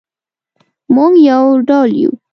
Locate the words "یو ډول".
1.29-1.91